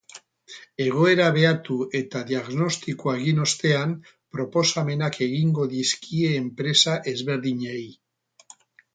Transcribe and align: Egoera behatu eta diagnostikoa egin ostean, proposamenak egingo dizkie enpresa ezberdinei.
Egoera 0.83 1.25
behatu 1.33 1.75
eta 1.97 2.21
diagnostikoa 2.29 3.13
egin 3.19 3.41
ostean, 3.43 3.93
proposamenak 4.37 5.19
egingo 5.27 5.67
dizkie 5.75 6.31
enpresa 6.39 6.97
ezberdinei. 7.13 7.85